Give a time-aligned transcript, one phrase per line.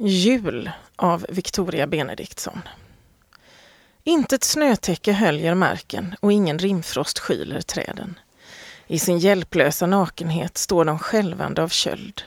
[0.00, 2.60] Jul av Victoria Benediktsson.
[4.04, 8.18] Intet snötäcke höljer marken och ingen rimfrost skyler träden.
[8.86, 12.22] I sin hjälplösa nakenhet står de skälvande av köld.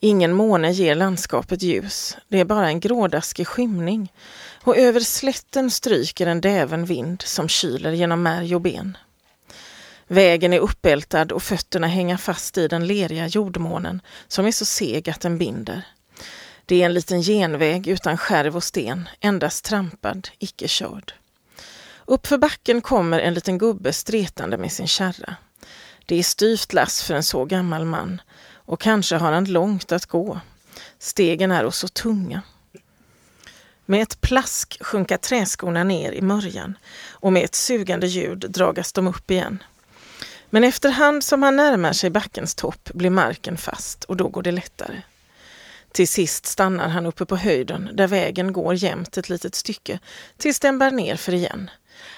[0.00, 4.12] Ingen måne ger landskapet ljus, det är bara en grådaskig skymning
[4.62, 8.96] och över slätten stryker en däven vind som kyler genom märg och ben.
[10.06, 15.10] Vägen är uppältad och fötterna hänger fast i den leriga jordmånen som är så seg
[15.10, 15.82] att den binder.
[16.66, 21.12] Det är en liten genväg utan skärv och sten, endast trampad, icke körd.
[22.04, 25.36] Uppför backen kommer en liten gubbe stretande med sin kärra.
[26.06, 28.20] Det är styvt lass för en så gammal man
[28.52, 30.40] och kanske har han långt att gå.
[30.98, 32.42] Stegen är så tunga.
[33.86, 36.78] Med ett plask sjunka träskorna ner i mörjan
[37.10, 39.62] och med ett sugande ljud dragas de upp igen.
[40.50, 44.52] Men efterhand som han närmar sig backens topp blir marken fast och då går det
[44.52, 45.02] lättare.
[45.94, 49.98] Till sist stannar han uppe på höjden där vägen går jämnt ett litet stycke
[50.36, 51.70] tills den bär ner för igen.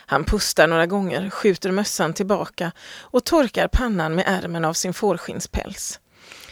[0.06, 6.00] Han pustar några gånger, skjuter mössan tillbaka och torkar pannan med ärmen av sin fårskinnspäls.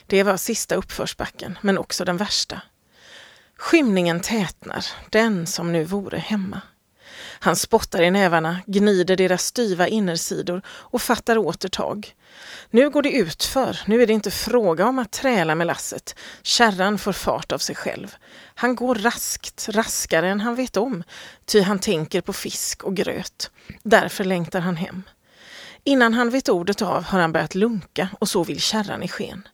[0.06, 2.60] Det var sista uppförsbacken, men också den värsta.
[3.58, 6.60] Skymningen tätnar, den som nu vore hemma.
[7.44, 12.14] Han spottar i nävarna, gnider deras styva innersidor och fattar åter tag.
[12.70, 16.14] Nu går det utför, nu är det inte fråga om att träla med lasset.
[16.42, 18.16] Kärran får fart av sig själv.
[18.54, 21.02] Han går raskt, raskare än han vet om,
[21.44, 23.50] ty han tänker på fisk och gröt.
[23.82, 25.02] Därför längtar han hem.
[25.84, 29.48] Innan han vet ordet av har han börjat lunka och så vill kärran i sken.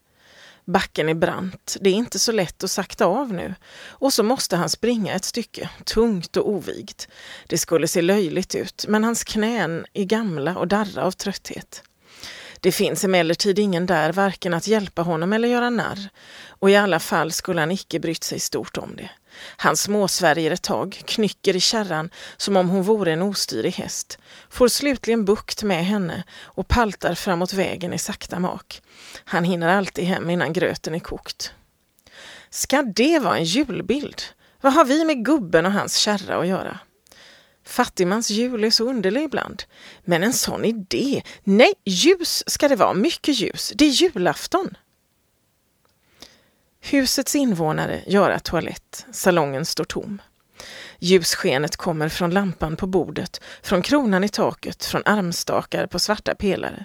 [0.72, 3.54] Backen är brant, det är inte så lätt att sakta av nu.
[3.88, 7.08] Och så måste han springa ett stycke, tungt och ovigt.
[7.46, 11.82] Det skulle se löjligt ut, men hans knän är gamla och darra av trötthet.
[12.60, 16.08] Det finns emellertid ingen där varken att hjälpa honom eller göra narr,
[16.48, 19.10] och i alla fall skulle han icke brytt sig stort om det.
[19.56, 24.18] Han småsvärjer ett tag, knycker i kärran som om hon vore en ostyrig häst,
[24.50, 28.82] får slutligen bukt med henne och paltar framåt vägen i sakta mak.
[29.24, 31.52] Han hinner alltid hem innan gröten är kokt.
[32.50, 34.22] Ska det vara en julbild?
[34.60, 36.78] Vad har vi med gubben och hans kärra att göra?
[37.64, 39.62] Fattigmans jul är så underlig ibland.
[40.04, 41.22] Men en sån idé!
[41.44, 43.72] Nej, ljus ska det vara, mycket ljus.
[43.74, 44.76] Det är julafton.
[46.80, 49.06] Husets invånare gör toalett.
[49.12, 50.22] Salongen står tom.
[50.98, 56.84] Ljusskenet kommer från lampan på bordet, från kronan i taket, från armstakar på svarta pelare.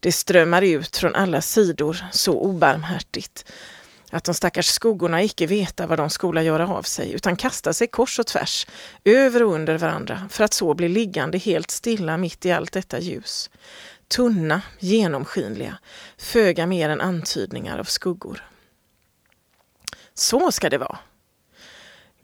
[0.00, 3.44] Det strömmar ut från alla sidor så obarmhärtigt
[4.10, 7.86] att de stackars skuggorna icke veta vad de skola göra av sig utan kasta sig
[7.86, 8.66] kors och tvärs,
[9.04, 12.98] över och under varandra för att så bli liggande helt stilla mitt i allt detta
[12.98, 13.50] ljus.
[14.08, 15.78] Tunna, genomskinliga,
[16.18, 18.51] föga mer än antydningar av skuggor.
[20.14, 20.98] Så ska det vara.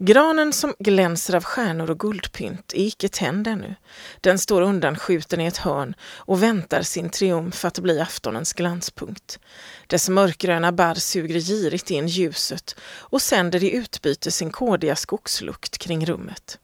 [0.01, 3.75] Granen som glänser av stjärnor och guldpynt är icke tänd ännu.
[4.21, 9.39] Den står undanskjuten i ett hörn och väntar sin triumf att bli aftonens glanspunkt.
[9.87, 16.05] Dess mörkgröna barr suger girigt in ljuset och sänder i utbyte sin kådiga skogslukt kring
[16.05, 16.59] rummet.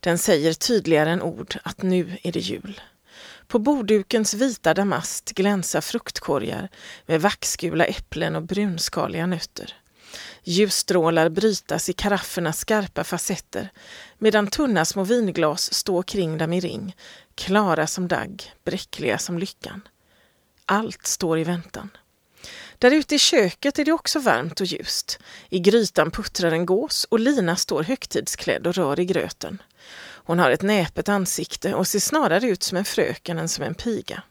[0.00, 2.80] Den säger tydligare än ord att nu är det jul.
[3.46, 6.68] På borddukens vita damast glänsa fruktkorgar
[7.06, 9.74] med vaxgula äpplen och brunskaliga nötter.
[10.42, 13.72] Ljusstrålar brytas i karaffernas skarpa facetter
[14.18, 16.96] medan tunna små vinglas står kring dem i ring,
[17.34, 19.88] klara som dagg, bräckliga som lyckan.
[20.66, 21.90] Allt står i väntan.
[22.78, 25.18] Där ute i köket är det också varmt och ljust.
[25.48, 29.62] I grytan puttrar en gås och Lina står högtidsklädd och rör i gröten.
[30.26, 33.74] Hon har ett näpet ansikte och ser snarare ut som en fröken än som en
[33.74, 34.22] piga.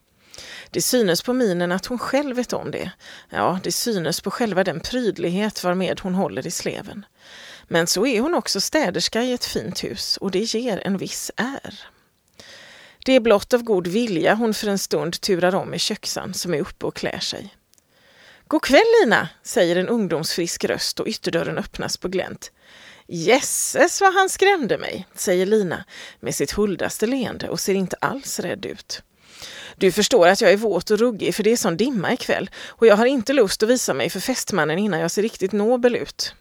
[0.71, 2.91] Det synes på minen att hon själv vet om det.
[3.29, 7.05] Ja, det synes på själva den prydlighet varmed hon håller i sleven.
[7.67, 11.31] Men så är hon också städerska i ett fint hus och det ger en viss
[11.35, 11.88] är.
[13.05, 16.53] Det är blott av god vilja hon för en stund turar om i köksan som
[16.53, 17.55] är uppe och klär sig.
[18.47, 22.51] God kväll Lina, säger en ungdomsfrisk röst och ytterdörren öppnas på glänt.
[23.07, 25.83] Jesses vad han skrämde mig, säger Lina
[26.19, 29.03] med sitt huldaste leende och ser inte alls rädd ut.
[29.75, 32.88] Du förstår att jag är våt och ruggig för det är sån dimma ikväll och
[32.88, 36.36] jag har inte lust att visa mig för fästmannen innan jag ser riktigt nobel ut.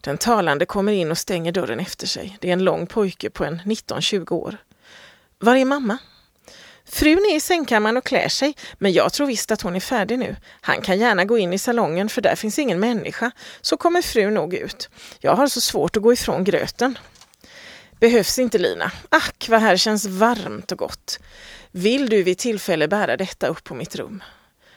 [0.00, 2.38] Den talande kommer in och stänger dörren efter sig.
[2.40, 4.56] Det är en lång pojke på en 19-20 år.
[5.38, 5.98] Var är mamma?
[6.88, 10.18] Frun är i sängkammaren och klär sig, men jag tror visst att hon är färdig
[10.18, 10.36] nu.
[10.60, 13.30] Han kan gärna gå in i salongen för där finns ingen människa,
[13.60, 14.88] så kommer frun nog ut.
[15.18, 16.98] Jag har så svårt att gå ifrån gröten.
[18.00, 18.92] Behövs inte Lina.
[19.08, 21.18] Ack, vad här känns varmt och gott.
[21.76, 24.22] Vill du vid tillfälle bära detta upp på mitt rum?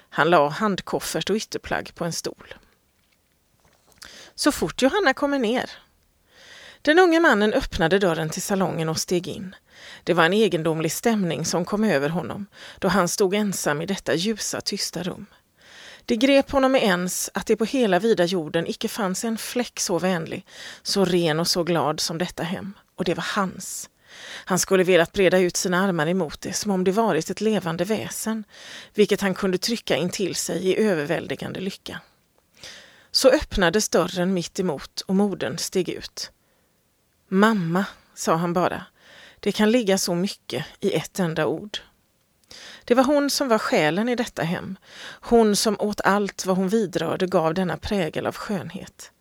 [0.09, 2.53] Han la handkoffert och ytterplagg på en stol.
[4.35, 5.71] så fort Johanna kommer ner.
[6.81, 9.55] Den unge mannen öppnade dörren till salongen och steg in.
[10.03, 12.45] Det var en egendomlig stämning som kom över honom
[12.79, 15.25] då han stod ensam i detta ljusa, tysta rum.
[16.05, 19.79] Det grep honom med ens att det på hela vida jorden icke fanns en fläck
[19.79, 20.45] så vänlig,
[20.81, 22.73] så ren och så glad som detta hem.
[22.95, 23.89] Och det var hans.
[24.21, 27.85] Han skulle velat breda ut sina armar emot det som om det varit ett levande
[27.85, 28.43] väsen,
[28.93, 32.01] vilket han kunde trycka in till sig i överväldigande lycka.
[33.11, 36.31] Så öppnades dörren mitt emot och modern steg ut.
[37.27, 37.85] Mamma,
[38.15, 38.85] sa han bara.
[39.39, 41.79] Det kan ligga så mycket i ett enda ord.
[42.85, 44.77] Det var hon som var själen i detta hem.
[45.21, 49.11] Hon som åt allt vad hon vidrörde gav denna prägel av skönhet.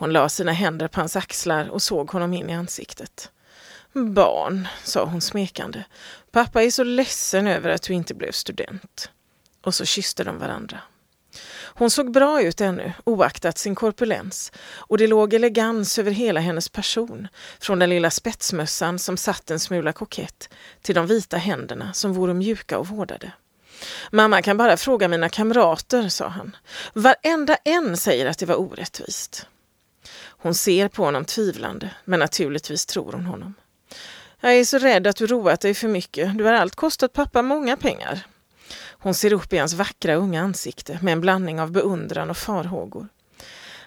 [0.00, 3.30] Hon la sina händer på hans axlar och såg honom in i ansiktet.
[3.92, 5.84] Barn, sa hon smekande.
[6.30, 9.10] Pappa är så ledsen över att du inte blev student.
[9.62, 10.80] Och så kysste de varandra.
[11.74, 16.68] Hon såg bra ut ännu, oaktat sin korpulens, och det låg elegans över hela hennes
[16.68, 17.28] person,
[17.60, 20.48] från den lilla spetsmössan som satt en smula kokett
[20.82, 23.32] till de vita händerna som vore mjuka och vårdade.
[24.10, 26.56] Mamma kan bara fråga mina kamrater, sa han.
[26.92, 29.46] Varenda en säger att det var orättvist.
[30.22, 33.54] Hon ser på honom tvivlande, men naturligtvis tror hon honom.
[34.42, 36.38] Jag är så rädd att du roat dig för mycket.
[36.38, 38.26] Du har allt kostat pappa många pengar.
[38.90, 43.08] Hon ser upp i hans vackra unga ansikte med en blandning av beundran och farhågor.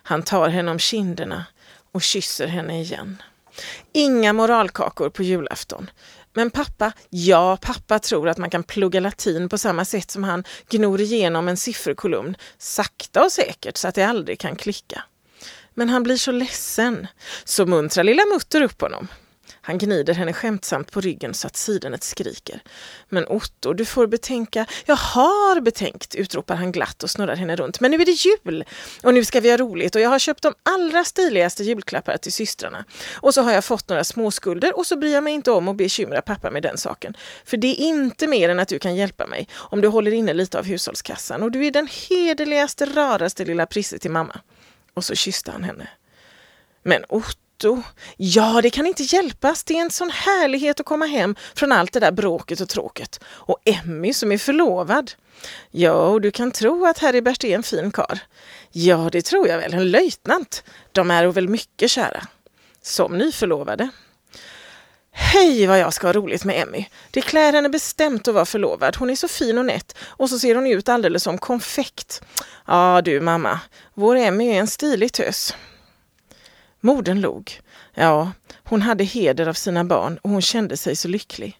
[0.04, 1.46] Han tar henne om kinderna
[1.92, 3.24] och kysser henne igen.
[3.92, 5.90] Inga moralkakor på julafton.
[6.34, 10.44] Men pappa, ja, pappa tror att man kan plugga latin på samma sätt som han
[10.70, 15.04] gnor igenom en sifferkolumn, sakta och säkert så att det aldrig kan klicka.
[15.74, 17.08] Men han blir så ledsen,
[17.44, 19.08] så muntrar lilla mutter upp honom.
[19.66, 22.62] Han gnider henne skämtsamt på ryggen så att sidenet skriker.
[23.10, 24.66] Men Otto, du får betänka.
[24.86, 27.80] Jag har betänkt, utropar han glatt och snurrar henne runt.
[27.80, 28.66] Men nu är det jul
[29.04, 32.34] och nu ska vi ha roligt och jag har köpt de allra stiligaste julklappar till
[32.34, 32.86] systrarna.
[33.14, 35.76] Och så har jag fått några småskulder och så bryr jag mig inte om att
[35.76, 37.18] bekymra pappa med den saken.
[37.46, 40.34] För det är inte mer än att du kan hjälpa mig om du håller inne
[40.34, 44.40] lite av hushållskassan och du är den hederligaste, raraste lilla prisse till mamma.
[44.94, 45.88] Och så kysste han henne.
[46.84, 47.82] Men Otto Otto.
[48.18, 49.64] Ja, det kan inte hjälpas.
[49.64, 53.20] Det är en sån härlighet att komma hem från allt det där bråket och tråket.
[53.26, 55.12] Och Emmy som är förlovad.
[55.72, 58.20] Ja, och du kan tro att Heribert är en fin kar.
[58.72, 59.74] Ja, det tror jag väl.
[59.74, 60.64] En löjtnant.
[60.92, 62.24] De är väl mycket kära.
[62.82, 63.90] Som nyförlovade.
[65.12, 66.86] Hej vad jag ska ha roligt med Emmy.
[67.12, 68.96] Det klär henne bestämt att vara förlovad.
[68.96, 72.22] Hon är så fin och nätt och så ser hon ut alldeles som konfekt.
[72.68, 73.60] Ja du mamma,
[73.94, 75.54] vår Emmy är en stilig tös.
[76.86, 77.62] Modern log.
[77.94, 78.32] Ja,
[78.64, 81.60] hon hade heder av sina barn och hon kände sig så lycklig.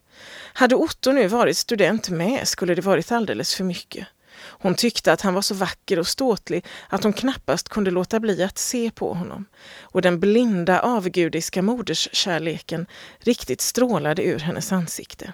[0.52, 4.06] Hade Otto nu varit student med skulle det varit alldeles för mycket.
[4.38, 8.42] Hon tyckte att han var så vacker och ståtlig att hon knappast kunde låta bli
[8.42, 9.44] att se på honom.
[9.80, 12.86] Och den blinda avgudiska moderskärleken
[13.18, 15.32] riktigt strålade ur hennes ansikte.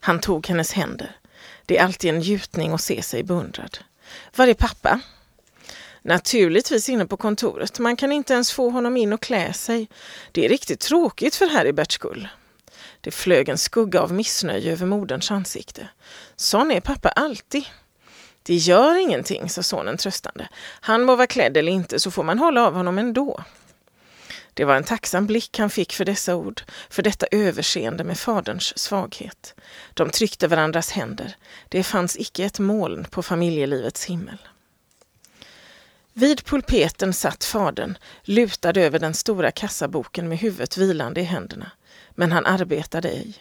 [0.00, 1.16] Han tog hennes händer.
[1.66, 3.78] Det är alltid en njutning att se sig beundrad.
[4.36, 5.00] Var är pappa?
[6.08, 7.78] Naturligtvis inne på kontoret.
[7.78, 9.88] Man kan inte ens få honom in och klä sig.
[10.32, 12.28] Det är riktigt tråkigt för Heribert skull.
[13.00, 15.88] Det flög en skugga av missnöje över moderns ansikte.
[16.36, 17.64] Sån är pappa alltid.
[18.42, 20.48] Det gör ingenting, sa sonen tröstande.
[20.80, 23.44] Han må vara klädd eller inte så får man hålla av honom ändå.
[24.54, 28.78] Det var en tacksam blick han fick för dessa ord, för detta överseende med faderns
[28.78, 29.54] svaghet.
[29.94, 31.36] De tryckte varandras händer.
[31.68, 34.38] Det fanns icke ett moln på familjelivets himmel.
[36.18, 41.70] Vid pulpeten satt fadern, lutad över den stora kassaboken med huvudet vilande i händerna.
[42.10, 43.34] Men han arbetade ej.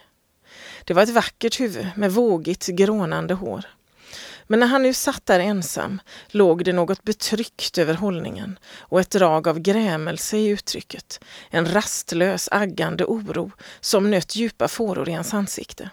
[0.84, 3.66] Det var ett vackert huvud med vågigt grånande hår.
[4.44, 9.12] Men när han nu satt där ensam låg det något betryckt över hållningen och ett
[9.12, 11.20] drag av grämelse i uttrycket.
[11.50, 15.90] En rastlös, aggande oro som nött djupa fåror i hans ansikte.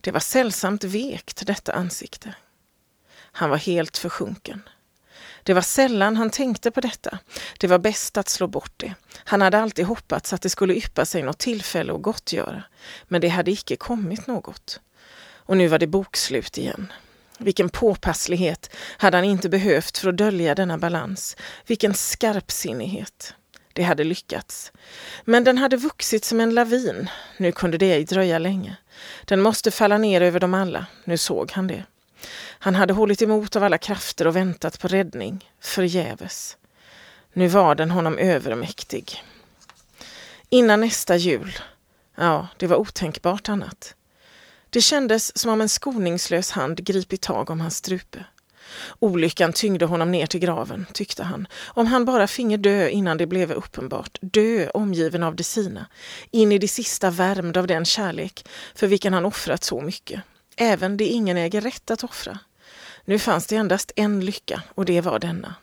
[0.00, 2.34] Det var sällsamt vekt, detta ansikte.
[3.16, 4.62] Han var helt försjunken.
[5.46, 7.18] Det var sällan han tänkte på detta.
[7.58, 8.94] Det var bäst att slå bort det.
[9.14, 12.62] Han hade alltid hoppats att det skulle yppa sig något tillfälle att gottgöra.
[13.08, 14.80] Men det hade icke kommit något.
[15.34, 16.92] Och nu var det bokslut igen.
[17.38, 21.36] Vilken påpasslighet hade han inte behövt för att dölja denna balans.
[21.66, 23.34] Vilken skarpsinnighet.
[23.72, 24.72] Det hade lyckats.
[25.24, 27.10] Men den hade vuxit som en lavin.
[27.36, 28.76] Nu kunde det ej dröja länge.
[29.24, 30.86] Den måste falla ner över dem alla.
[31.04, 31.84] Nu såg han det.
[32.58, 36.56] Han hade hållit emot av alla krafter och väntat på räddning, förgäves.
[37.32, 39.24] Nu var den honom övermäktig.
[40.48, 41.58] Innan nästa jul,
[42.14, 43.94] ja, det var otänkbart annat.
[44.70, 48.24] Det kändes som om en skoningslös hand gripit tag om hans strupe.
[48.98, 51.46] Olyckan tyngde honom ner till graven, tyckte han.
[51.64, 55.86] Om han bara finge dö innan det blev uppenbart, dö omgiven av det sina,
[56.30, 60.22] in i det sista värmd av den kärlek för vilken han offrat så mycket,
[60.56, 62.38] även det ingen äger rätt att offra.
[63.04, 65.54] Nu fanns det endast en lycka och det var denna.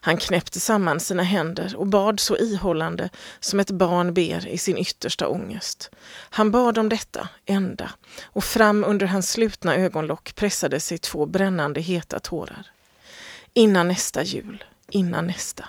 [0.00, 3.08] Han knäppte samman sina händer och bad så ihållande
[3.40, 5.90] som ett barn ber i sin yttersta ångest.
[6.30, 7.90] Han bad om detta enda
[8.24, 12.66] och fram under hans slutna ögonlock pressade sig två brännande heta tårar.
[13.54, 15.68] Innan nästa jul, innan nästa.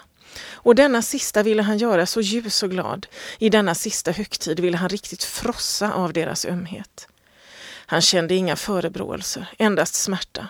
[0.52, 3.08] Och denna sista ville han göra så ljus och glad.
[3.38, 7.08] I denna sista högtid ville han riktigt frossa av deras ömhet.
[7.92, 10.48] Han kände inga förebråelser, endast smärta.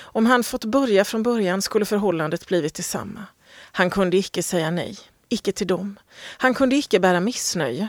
[0.00, 3.26] Om han fått börja från början skulle förhållandet blivit detsamma.
[3.54, 4.98] Han kunde icke säga nej,
[5.28, 5.98] icke till dem.
[6.14, 7.88] Han kunde icke bära missnöje,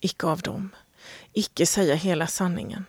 [0.00, 0.70] icke av dem.
[1.32, 2.84] Icke säga hela sanningen,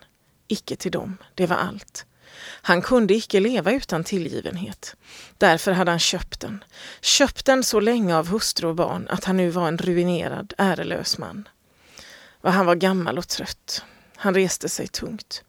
[0.48, 1.18] icke till dem.
[1.36, 2.06] Det var allt.
[2.42, 4.96] Han kunde icke leva utan tillgivenhet.
[5.38, 6.64] Därför hade han köpt den.
[7.02, 11.18] Köpt den så länge av hustru och barn att han nu var en ruinerad, ärelös
[11.18, 11.48] man.
[12.42, 13.84] Vad han var gammal och trött.
[14.22, 15.44] Han reste sig tungt.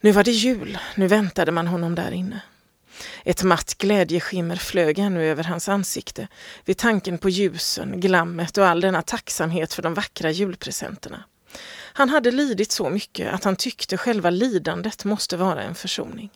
[0.00, 2.40] Nu var det jul, nu väntade man honom där inne.
[3.24, 6.28] Ett matt glädjeskimmer flög ännu över hans ansikte
[6.64, 11.24] vid tanken på ljusen, glammet och all denna tacksamhet för de vackra julpresenterna.
[11.92, 16.30] Han hade lidit så mycket att han tyckte själva lidandet måste vara en försoning.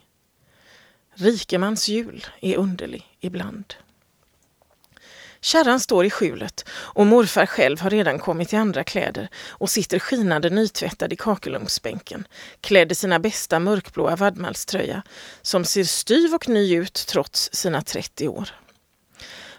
[1.13, 3.73] Rikemans jul är underlig ibland.
[5.45, 9.99] Kärran står i skjulet och morfar själv har redan kommit i andra kläder och sitter
[9.99, 12.27] skinande nytvättad i kakelugnsbänken,
[12.61, 15.01] klädd i sina bästa mörkblåa vadmalströja
[15.41, 18.49] som ser styv och ny ut trots sina 30 år.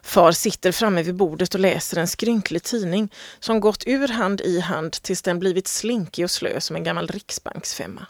[0.02, 4.60] Far sitter framme vid bordet och läser en skrynklig tidning som gått ur hand i
[4.60, 8.06] hand tills den blivit slinkig och slö som en gammal riksbanksfemma.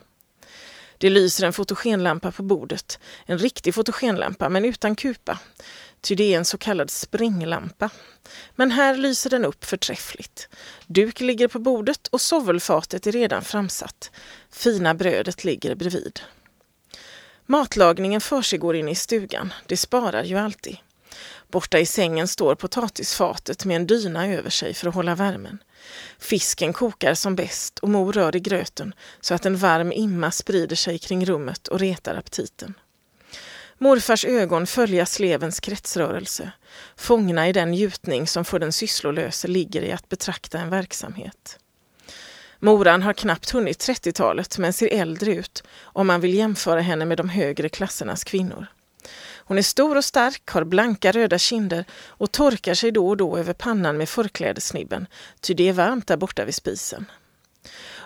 [0.99, 5.39] Det lyser en fotogenlampa på bordet, en riktig fotogenlampa men utan kupa,
[6.01, 7.91] ty det är en så kallad springlampa.
[8.55, 10.49] Men här lyser den upp förträffligt.
[10.87, 14.11] Duk ligger på bordet och sovelfatet är redan framsatt.
[14.51, 16.21] Fina brödet ligger bredvid.
[17.47, 20.77] Matlagningen försiggår inne i stugan, det sparar ju alltid.
[21.51, 25.59] Borta i sängen står potatisfatet med en dyna över sig för att hålla värmen.
[26.19, 30.77] Fisken kokar som bäst och mor rör i gröten så att en varm imma sprider
[30.77, 32.75] sig kring rummet och retar aptiten.
[33.79, 36.53] Morfars ögon följa slevens kretsrörelse,
[36.97, 41.59] fångna i den gjutning som för den sysslolöse ligger i att betrakta en verksamhet.
[42.59, 47.19] Moran har knappt hunnit 30-talet men ser äldre ut om man vill jämföra henne med
[47.19, 48.67] de högre klassernas kvinnor.
[49.39, 53.37] Hon är stor och stark, har blanka röda kinder och torkar sig då och då
[53.37, 55.07] över pannan med förklädesnibben,
[55.41, 57.07] ty det är varmt där borta vid spisen.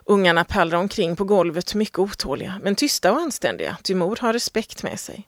[0.04, 4.82] Ungarna pallrar omkring på golvet mycket otåliga, men tysta och anständiga, ty mor har respekt
[4.82, 5.26] med sig.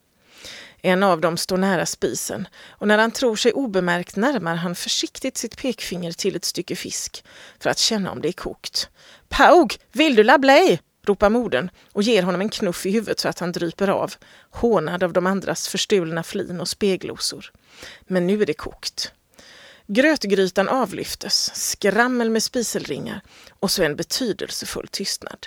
[0.82, 5.36] En av dem står nära spisen och när han tror sig obemärkt närmar han försiktigt
[5.36, 7.24] sitt pekfinger till ett stycke fisk
[7.60, 8.88] för att känna om det är kokt.
[9.28, 10.80] Paug, vill du lablej?
[11.06, 14.14] ropar modern och ger honom en knuff i huvudet så att han dryper av,
[14.50, 17.52] hånad av de andras förstulna flin och speglosor.
[18.06, 19.12] Men nu är det kokt.
[19.86, 23.20] Grötgrytan avlyftes, skrammel med spiselringar
[23.50, 25.46] och så en betydelsefull tystnad.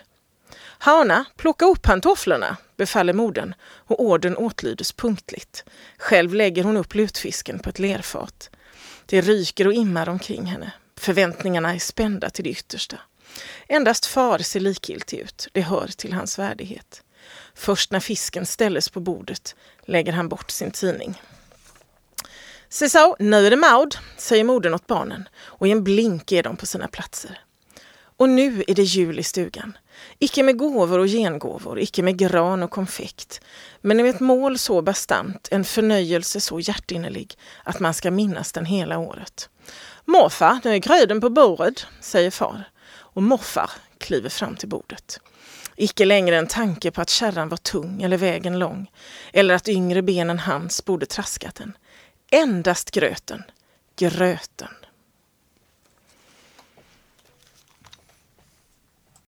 [0.85, 5.63] Hana, plocka upp pantofflorna, befaller modern och orden åtlydes punktligt.
[5.97, 8.49] Själv lägger hon upp lutfisken på ett lerfat.
[9.05, 10.71] Det ryker och immar omkring henne.
[10.97, 12.97] Förväntningarna är spända till det yttersta.
[13.67, 17.03] Endast far ser likgiltig ut, det hör till hans värdighet.
[17.53, 21.21] Först när fisken ställs på bordet lägger han bort sin tidning.
[22.69, 26.43] Se så, nu är det Maud, säger modern åt barnen och i en blink är
[26.43, 27.41] de på sina platser.
[28.17, 29.77] Och nu är det jul i stugan.
[30.19, 33.41] Icke med gåvor och gengåvor, icke med gran och konfekt,
[33.81, 37.33] men med ett mål så bastant, en förnöjelse så hjärtinnerlig
[37.63, 39.49] att man ska minnas den hela året.
[40.05, 42.63] Morfar, nu är gröden på bordet, säger far
[42.97, 45.19] och morfar kliver fram till bordet.
[45.75, 48.91] Icke längre en tanke på att kärran var tung eller vägen lång,
[49.33, 51.77] eller att yngre ben än hans borde traskat den.
[52.31, 53.43] Endast gröten,
[53.95, 54.69] gröten.